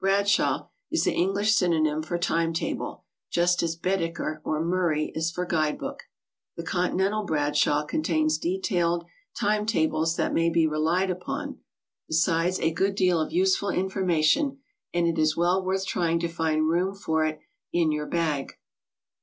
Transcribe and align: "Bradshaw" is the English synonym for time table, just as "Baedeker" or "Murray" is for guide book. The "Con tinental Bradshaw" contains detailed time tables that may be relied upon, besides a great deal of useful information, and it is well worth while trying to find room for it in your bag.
"Bradshaw" 0.00 0.68
is 0.90 1.04
the 1.04 1.12
English 1.12 1.52
synonym 1.54 2.02
for 2.02 2.16
time 2.16 2.54
table, 2.54 3.04
just 3.30 3.62
as 3.62 3.76
"Baedeker" 3.76 4.40
or 4.42 4.64
"Murray" 4.64 5.12
is 5.14 5.30
for 5.30 5.44
guide 5.44 5.76
book. 5.76 6.04
The 6.56 6.62
"Con 6.62 6.92
tinental 6.92 7.26
Bradshaw" 7.26 7.84
contains 7.84 8.38
detailed 8.38 9.04
time 9.38 9.66
tables 9.66 10.16
that 10.16 10.32
may 10.32 10.48
be 10.48 10.66
relied 10.66 11.10
upon, 11.10 11.58
besides 12.08 12.58
a 12.60 12.72
great 12.72 12.96
deal 12.96 13.20
of 13.20 13.30
useful 13.30 13.68
information, 13.68 14.58
and 14.94 15.06
it 15.06 15.18
is 15.18 15.36
well 15.36 15.62
worth 15.62 15.80
while 15.82 15.92
trying 15.92 16.18
to 16.20 16.28
find 16.28 16.66
room 16.66 16.94
for 16.94 17.26
it 17.26 17.40
in 17.70 17.92
your 17.92 18.06
bag. 18.06 18.54